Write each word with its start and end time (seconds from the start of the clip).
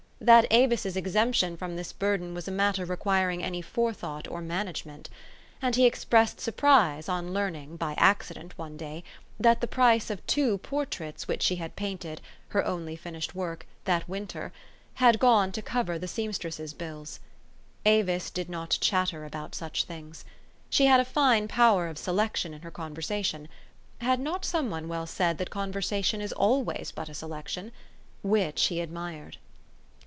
that 0.23 0.45
Avis's 0.51 0.95
exemption 0.95 1.57
from 1.57 1.75
this 1.75 1.91
burden 1.91 2.35
was 2.35 2.47
a 2.47 2.51
matter 2.51 2.85
requiring 2.85 3.41
any 3.41 3.59
forethought 3.59 4.27
or 4.27 4.39
management; 4.39 5.09
and 5.63 5.75
he 5.75 5.83
expressed 5.87 6.39
surprise 6.39 7.09
on 7.09 7.33
learning, 7.33 7.75
by 7.75 7.95
accident 7.97 8.55
one 8.55 8.77
day, 8.77 9.03
that 9.39 9.61
the 9.61 9.67
price 9.67 10.11
of 10.11 10.23
two 10.27 10.59
portraits 10.59 11.27
which 11.27 11.41
she 11.41 11.55
had 11.55 11.75
paint 11.75 12.05
ed 12.05 12.21
her 12.49 12.63
only 12.67 12.95
finished 12.95 13.33
work 13.33 13.65
that 13.85 14.07
winter, 14.07 14.53
had 14.93 15.17
gone 15.17 15.51
to 15.51 15.59
cover 15.59 15.97
the 15.97 16.07
seamstress's 16.07 16.75
bills. 16.75 17.19
Avis 17.83 18.29
did 18.29 18.47
not 18.47 18.77
chatter 18.79 19.25
about 19.25 19.55
such 19.55 19.85
things. 19.85 20.23
She 20.69 20.85
had 20.85 20.99
a 20.99 21.03
fine 21.03 21.47
power 21.47 21.87
of 21.87 21.97
selection 21.97 22.53
in 22.53 22.61
her 22.61 22.69
conversation 22.69 23.49
(has 23.97 24.19
not 24.19 24.45
some 24.45 24.69
one 24.69 24.87
well 24.87 25.07
said 25.07 25.39
that 25.39 25.49
conversation 25.49 26.21
is 26.21 26.31
always 26.31 26.91
but 26.91 27.09
a 27.09 27.15
selection?) 27.15 27.71
which 28.21 28.67
he 28.67 28.81
admired. 28.81 29.37